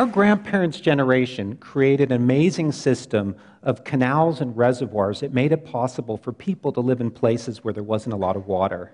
[0.00, 6.16] Our grandparents' generation created an amazing system of canals and reservoirs that made it possible
[6.16, 8.92] for people to live in places where there wasn't a lot of water.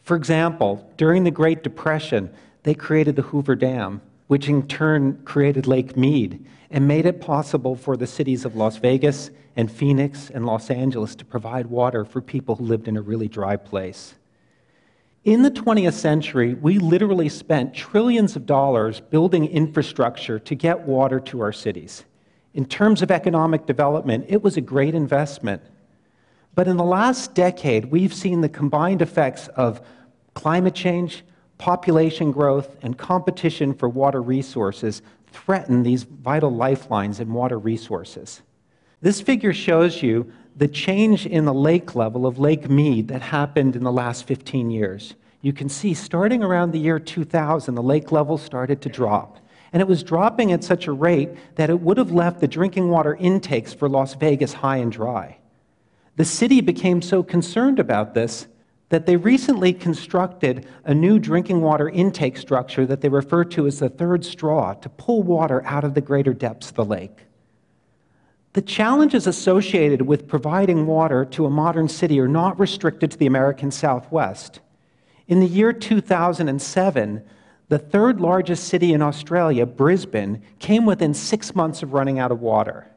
[0.00, 2.32] For example, during the Great Depression,
[2.62, 7.76] they created the Hoover Dam, which in turn created Lake Mead and made it possible
[7.76, 12.22] for the cities of Las Vegas and Phoenix and Los Angeles to provide water for
[12.22, 14.14] people who lived in a really dry place.
[15.24, 21.20] In the 20th century, we literally spent trillions of dollars building infrastructure to get water
[21.20, 22.04] to our cities.
[22.54, 25.62] In terms of economic development, it was a great investment.
[26.54, 29.82] But in the last decade, we've seen the combined effects of
[30.32, 31.22] climate change,
[31.58, 38.40] population growth, and competition for water resources threaten these vital lifelines and water resources.
[39.02, 43.76] This figure shows you the change in the lake level of Lake Mead that happened
[43.76, 45.14] in the last 15 years.
[45.42, 49.38] You can see starting around the year 2000, the lake level started to drop.
[49.72, 52.90] And it was dropping at such a rate that it would have left the drinking
[52.90, 55.38] water intakes for Las Vegas high and dry.
[56.16, 58.46] The city became so concerned about this
[58.90, 63.78] that they recently constructed a new drinking water intake structure that they refer to as
[63.78, 67.26] the third straw to pull water out of the greater depths of the lake.
[68.52, 73.26] The challenges associated with providing water to a modern city are not restricted to the
[73.26, 74.58] American Southwest.
[75.28, 77.22] In the year 2007,
[77.68, 82.40] the third largest city in Australia, Brisbane, came within six months of running out of
[82.40, 82.88] water.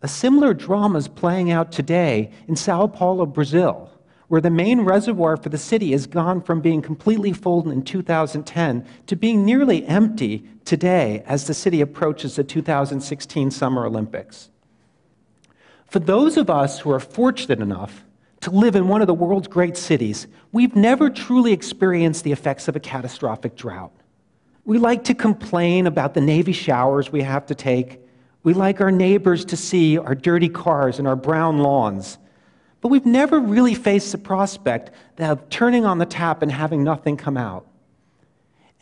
[0.00, 3.90] A similar drama is playing out today in Sao Paulo, Brazil,
[4.28, 8.86] where the main reservoir for the city has gone from being completely full in 2010
[9.08, 14.50] to being nearly empty today as the city approaches the 2016 Summer Olympics.
[15.86, 18.04] For those of us who are fortunate enough
[18.40, 22.68] to live in one of the world's great cities, we've never truly experienced the effects
[22.68, 23.92] of a catastrophic drought.
[24.64, 28.00] We like to complain about the Navy showers we have to take.
[28.42, 32.18] We like our neighbors to see our dirty cars and our brown lawns.
[32.80, 37.16] But we've never really faced the prospect of turning on the tap and having nothing
[37.16, 37.66] come out.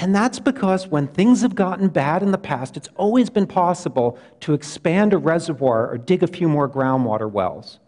[0.00, 4.18] And that's because when things have gotten bad in the past, it's always been possible
[4.40, 7.78] to expand a reservoir or dig a few more groundwater wells.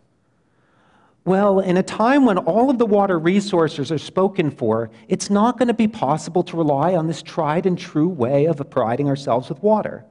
[1.25, 5.57] Well, in a time when all of the water resources are spoken for, it's not
[5.57, 9.49] going to be possible to rely on this tried and true way of providing ourselves
[9.49, 10.05] with water.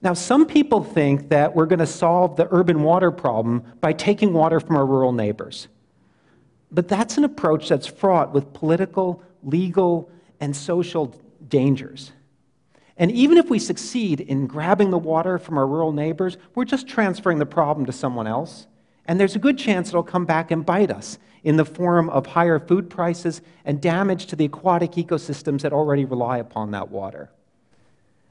[0.00, 4.32] Now, some people think that we're going to solve the urban water problem by taking
[4.32, 5.68] water from our rural neighbors.
[6.70, 10.10] But that's an approach that's fraught with political, legal,
[10.40, 11.14] and social
[11.48, 12.12] dangers.
[12.96, 16.88] And even if we succeed in grabbing the water from our rural neighbors, we're just
[16.88, 18.66] transferring the problem to someone else
[19.08, 22.26] and there's a good chance it'll come back and bite us in the form of
[22.26, 27.30] higher food prices and damage to the aquatic ecosystems that already rely upon that water.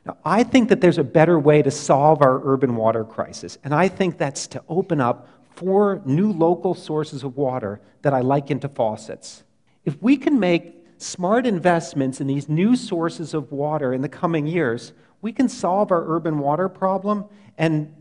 [0.06, 3.74] Now, I think that there's a better way to solve our urban water crisis, and
[3.74, 8.60] I think that's to open up four new local sources of water that I liken
[8.60, 9.44] to faucets.
[9.84, 14.48] If we can make smart investments in these new sources of water in the coming
[14.48, 17.26] years, we can solve our urban water problem
[17.58, 17.94] and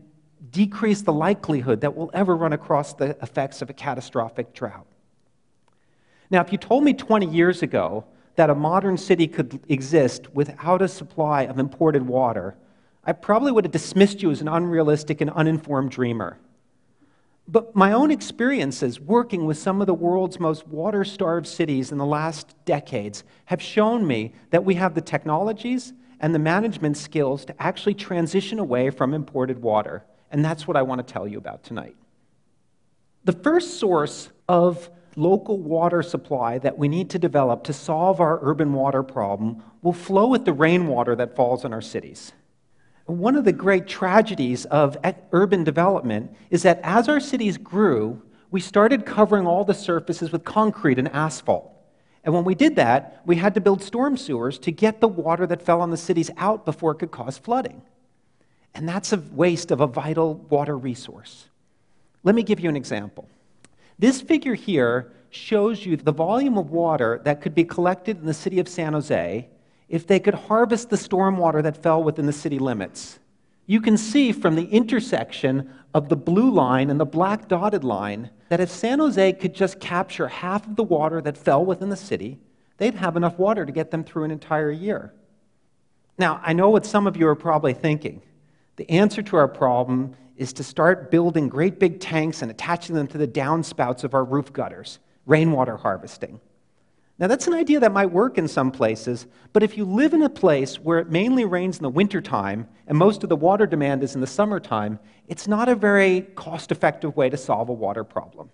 [0.51, 4.85] decrease the likelihood that we'll ever run across the effects of a catastrophic drought.
[6.29, 10.81] Now, if you told me 20 years ago that a modern city could exist without
[10.81, 12.55] a supply of imported water,
[13.03, 16.37] I probably would have dismissed you as an unrealistic and uninformed dreamer.
[17.47, 21.97] But my own experiences working with some of the world's most water starved cities in
[21.97, 27.45] the last decades have shown me that we have the technologies and the management skills
[27.45, 30.03] to actually transition away from imported water.
[30.29, 31.95] And that's what I want to tell you about tonight.
[33.23, 38.39] The first source of local water supply that we need to develop to solve our
[38.41, 42.33] urban water problem will flow with the rainwater that falls in our cities.
[43.07, 44.97] One of the great tragedies of
[45.31, 48.21] urban development is that as our cities grew,
[48.51, 51.71] we started covering all the surfaces with concrete and asphalt.
[52.25, 55.47] And when we did that, we had to build storm sewers to get the water
[55.47, 57.81] that fell on the cities out before it could cause flooding.
[58.75, 61.47] And that's a waste of a vital water resource.
[62.23, 63.29] Let me give you an example.
[63.97, 68.33] This figure here shows you the volume of water that could be collected in the
[68.33, 69.47] city of San Jose
[69.89, 73.19] if they could harvest the stormwater that fell within the city limits.
[73.65, 78.29] You can see from the intersection of the blue line and the black dotted line
[78.49, 81.97] that if San Jose could just capture half of the water that fell within the
[81.97, 82.39] city,
[82.77, 85.13] they'd have enough water to get them through an entire year.
[86.17, 88.21] Now, I know what some of you are probably thinking.
[88.77, 93.07] The answer to our problem is to start building great big tanks and attaching them
[93.07, 96.39] to the downspouts of our roof gutters, rainwater harvesting.
[97.19, 100.21] Now, that's an idea that might work in some places, but if you live in
[100.21, 104.03] a place where it mainly rains in the wintertime and most of the water demand
[104.03, 108.03] is in the summertime, it's not a very cost effective way to solve a water
[108.03, 108.51] problem.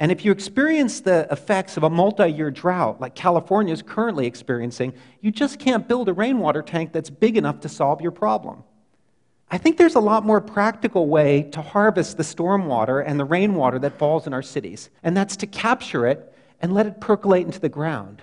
[0.00, 4.26] And if you experience the effects of a multi year drought, like California is currently
[4.26, 8.62] experiencing, you just can't build a rainwater tank that's big enough to solve your problem.
[9.50, 13.78] I think there's a lot more practical way to harvest the stormwater and the rainwater
[13.80, 17.60] that falls in our cities, and that's to capture it and let it percolate into
[17.60, 18.22] the ground.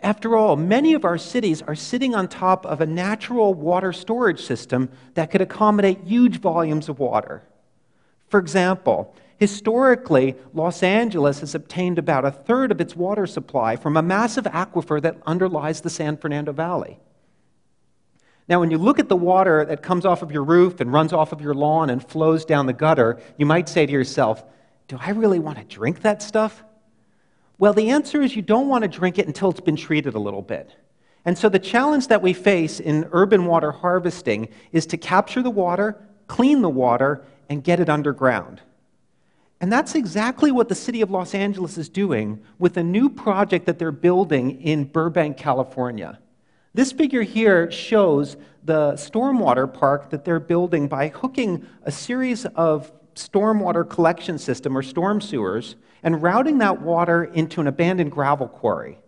[0.00, 4.40] After all, many of our cities are sitting on top of a natural water storage
[4.42, 7.44] system that could accommodate huge volumes of water.
[8.28, 13.96] For example, historically, Los Angeles has obtained about a third of its water supply from
[13.96, 16.98] a massive aquifer that underlies the San Fernando Valley.
[18.48, 21.12] Now, when you look at the water that comes off of your roof and runs
[21.12, 24.44] off of your lawn and flows down the gutter, you might say to yourself,
[24.88, 26.64] Do I really want to drink that stuff?
[27.62, 30.18] Well, the answer is you don't want to drink it until it's been treated a
[30.18, 30.74] little bit.
[31.24, 35.50] And so the challenge that we face in urban water harvesting is to capture the
[35.50, 38.62] water, clean the water, and get it underground.
[39.60, 43.66] And that's exactly what the city of Los Angeles is doing with a new project
[43.66, 46.18] that they're building in Burbank, California.
[46.74, 52.90] This figure here shows the stormwater park that they're building by hooking a series of
[53.14, 58.98] stormwater collection system or storm sewers and routing that water into an abandoned gravel quarry.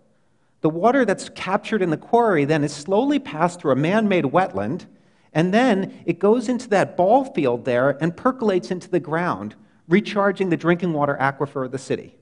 [0.61, 4.25] The water that's captured in the quarry then is slowly passed through a man made
[4.25, 4.87] wetland,
[5.33, 9.57] and then it goes into that ball field there and percolates into the ground,
[9.89, 12.17] recharging the drinking water aquifer of the city.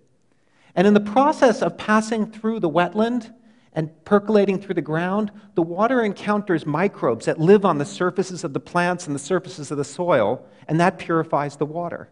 [0.75, 3.33] And in the process of passing through the wetland
[3.75, 8.55] and percolating through the ground, the water encounters microbes that live on the surfaces of
[8.55, 12.09] the plants and the surfaces of the soil, and that purifies the water.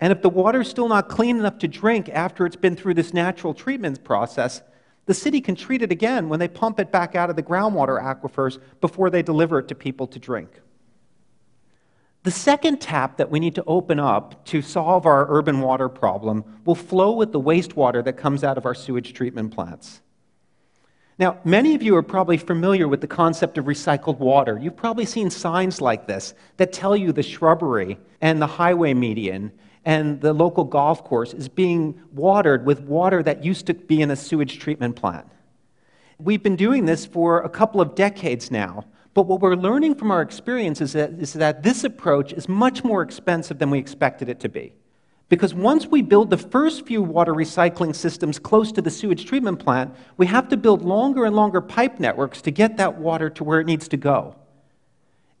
[0.00, 2.94] And if the water is still not clean enough to drink after it's been through
[2.94, 4.62] this natural treatment process,
[5.06, 8.02] the city can treat it again when they pump it back out of the groundwater
[8.02, 10.60] aquifers before they deliver it to people to drink.
[12.24, 16.44] The second tap that we need to open up to solve our urban water problem
[16.64, 20.00] will flow with the wastewater that comes out of our sewage treatment plants.
[21.18, 24.58] Now, many of you are probably familiar with the concept of recycled water.
[24.60, 29.52] You've probably seen signs like this that tell you the shrubbery and the highway median
[29.86, 34.10] and the local golf course is being watered with water that used to be in
[34.10, 35.26] a sewage treatment plant.
[36.18, 38.84] We've been doing this for a couple of decades now,
[39.14, 42.82] but what we're learning from our experience is that, is that this approach is much
[42.82, 44.72] more expensive than we expected it to be.
[45.28, 49.60] Because once we build the first few water recycling systems close to the sewage treatment
[49.60, 53.44] plant, we have to build longer and longer pipe networks to get that water to
[53.44, 54.34] where it needs to go.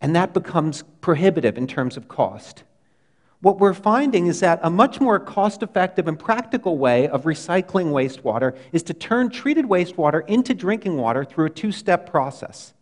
[0.00, 2.62] And that becomes prohibitive in terms of cost.
[3.46, 7.92] What we're finding is that a much more cost effective and practical way of recycling
[7.92, 12.74] wastewater is to turn treated wastewater into drinking water through a two step process.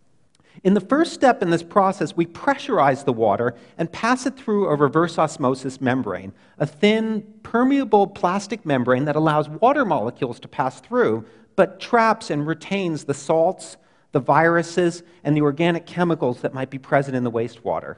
[0.63, 4.69] In the first step in this process, we pressurize the water and pass it through
[4.69, 10.81] a reverse osmosis membrane, a thin, permeable plastic membrane that allows water molecules to pass
[10.81, 11.27] through,
[11.57, 13.77] but traps and retains the salts,
[14.13, 17.97] the viruses, and the organic chemicals that might be present in the wastewater.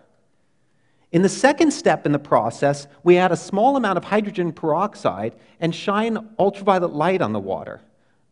[1.13, 5.35] In the second step in the process, we add a small amount of hydrogen peroxide
[5.61, 7.81] and shine ultraviolet light on the water.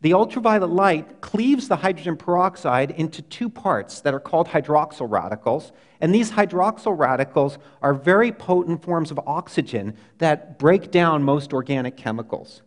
[0.01, 5.71] The ultraviolet light cleaves the hydrogen peroxide into two parts that are called hydroxyl radicals.
[6.01, 11.97] And these hydroxyl radicals are very potent forms of oxygen that break down most organic
[11.97, 12.61] chemicals.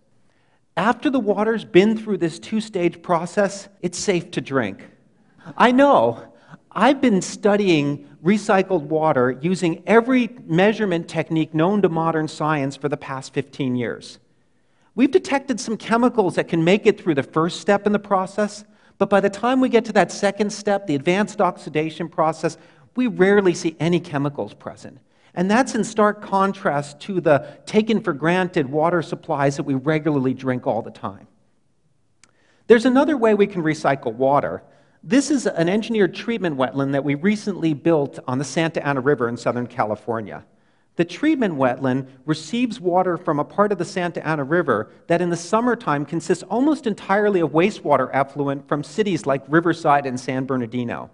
[0.77, 4.89] After the water's been through this two stage process, it's safe to drink.
[5.57, 6.28] I know.
[6.81, 12.97] I've been studying recycled water using every measurement technique known to modern science for the
[12.97, 14.21] past 15 years.
[14.95, 18.65] We've detected some chemicals that can make it through the first step in the process,
[18.97, 22.57] but by the time we get to that second step, the advanced oxidation process,
[22.95, 25.01] we rarely see any chemicals present.
[25.35, 30.33] And that's in stark contrast to the taken for granted water supplies that we regularly
[30.33, 31.27] drink all the time.
[32.69, 34.63] There's another way we can recycle water.
[35.09, 39.27] This is an engineered treatment wetland that we recently built on the Santa Ana River
[39.27, 40.45] in Southern California.
[40.97, 45.31] The treatment wetland receives water from a part of the Santa Ana River that in
[45.31, 51.11] the summertime consists almost entirely of wastewater effluent from cities like Riverside and San Bernardino.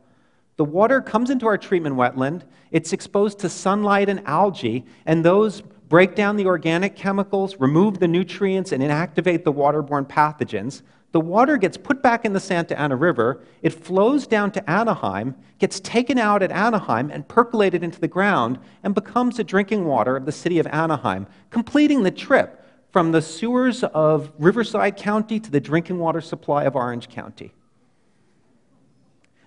[0.56, 5.62] The water comes into our treatment wetland, it's exposed to sunlight and algae, and those
[5.94, 10.82] break down the organic chemicals, remove the nutrients, and inactivate the waterborne pathogens
[11.14, 15.36] the water gets put back in the Santa Ana River, it flows down to Anaheim,
[15.60, 20.16] gets taken out at Anaheim and percolated into the ground, and becomes the drinking water
[20.16, 25.52] of the city of Anaheim, completing the trip from the sewers of Riverside County to
[25.52, 27.54] the drinking water supply of Orange County.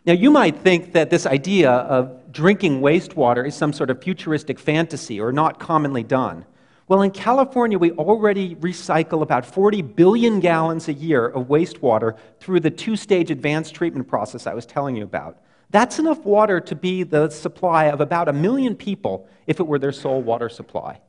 [0.05, 4.59] Now, you might think that this idea of drinking wastewater is some sort of futuristic
[4.59, 6.45] fantasy or not commonly done.
[6.87, 12.59] Well, in California, we already recycle about 40 billion gallons a year of wastewater through
[12.59, 15.41] the two stage advanced treatment process I was telling you about.
[15.71, 19.79] That's enough water to be the supply of about a million people if it were
[19.79, 21.01] their sole water supply.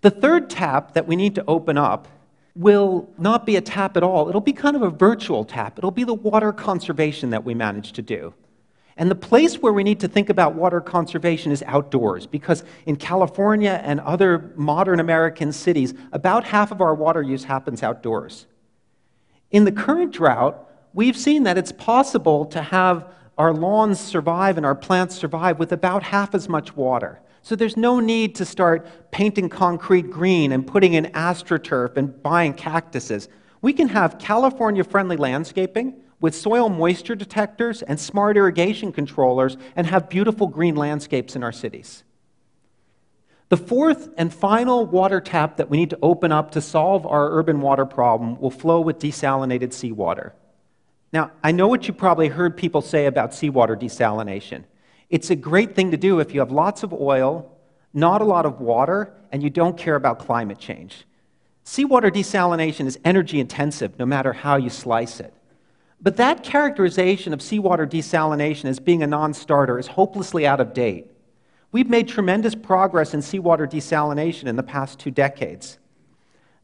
[0.00, 2.08] The third tap that we need to open up
[2.56, 4.30] will not be a tap at all.
[4.30, 5.76] It'll be kind of a virtual tap.
[5.76, 8.32] It'll be the water conservation that we manage to do.
[8.98, 12.96] And the place where we need to think about water conservation is outdoors, because in
[12.96, 18.46] California and other modern American cities, about half of our water use happens outdoors.
[19.52, 23.06] In the current drought, we've seen that it's possible to have
[23.38, 27.20] our lawns survive and our plants survive with about half as much water.
[27.42, 32.52] So there's no need to start painting concrete green and putting in astroturf and buying
[32.52, 33.28] cactuses.
[33.62, 39.86] We can have California friendly landscaping with soil moisture detectors and smart irrigation controllers and
[39.86, 42.02] have beautiful green landscapes in our cities.
[43.48, 47.32] The fourth and final water tap that we need to open up to solve our
[47.38, 50.34] urban water problem will flow with desalinated seawater.
[51.12, 54.64] Now, I know what you probably heard people say about seawater desalination.
[55.08, 57.56] It's a great thing to do if you have lots of oil,
[57.94, 61.06] not a lot of water, and you don't care about climate change.
[61.64, 65.32] Seawater desalination is energy intensive no matter how you slice it.
[66.00, 70.72] But that characterization of seawater desalination as being a non starter is hopelessly out of
[70.72, 71.10] date.
[71.72, 75.78] We've made tremendous progress in seawater desalination in the past two decades.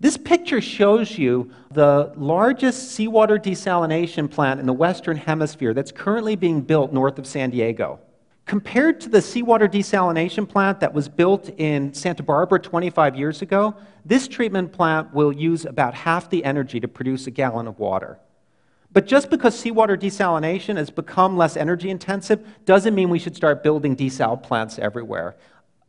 [0.00, 6.36] This picture shows you the largest seawater desalination plant in the Western Hemisphere that's currently
[6.36, 8.00] being built north of San Diego.
[8.46, 13.74] Compared to the seawater desalination plant that was built in Santa Barbara 25 years ago,
[14.04, 18.18] this treatment plant will use about half the energy to produce a gallon of water.
[18.94, 23.62] But just because seawater desalination has become less energy intensive doesn't mean we should start
[23.62, 25.36] building desal plants everywhere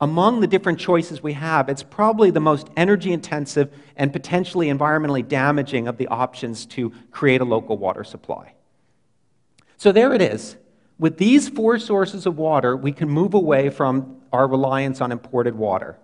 [0.01, 5.25] among the different choices we have, it's probably the most energy intensive and potentially environmentally
[5.25, 8.53] damaging of the options to create a local water supply.
[9.77, 10.57] So there it is.
[10.97, 15.55] With these four sources of water, we can move away from our reliance on imported
[15.55, 15.97] water.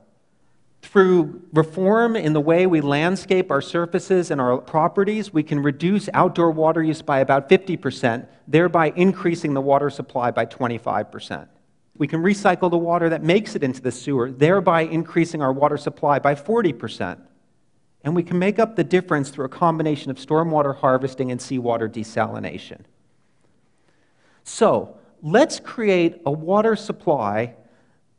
[0.81, 6.09] Through reform in the way we landscape our surfaces and our properties, we can reduce
[6.13, 11.47] outdoor water use by about 50%, thereby increasing the water supply by 25%.
[11.97, 15.77] We can recycle the water that makes it into the sewer, thereby increasing our water
[15.77, 17.19] supply by 40%.
[18.03, 21.87] And we can make up the difference through a combination of stormwater harvesting and seawater
[21.87, 22.81] desalination.
[24.43, 27.55] So, let's create a water supply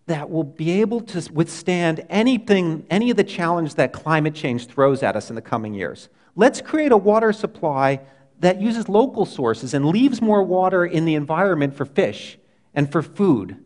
[0.06, 5.02] that will be able to withstand anything, any of the challenge that climate change throws
[5.02, 6.08] at us in the coming years.
[6.34, 8.00] Let's create a water supply
[8.40, 12.38] that uses local sources and leaves more water in the environment for fish
[12.74, 13.56] and for food.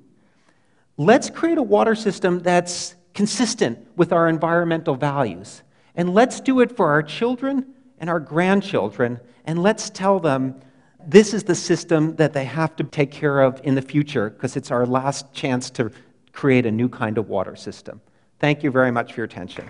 [0.99, 5.63] Let's create a water system that's consistent with our environmental values.
[5.95, 9.21] And let's do it for our children and our grandchildren.
[9.47, 10.61] And let's tell them
[11.07, 14.57] this is the system that they have to take care of in the future because
[14.57, 15.91] it's our last chance to
[16.37, 17.99] create a new kind of water system.
[18.41, 19.67] Thank you very much for your attention.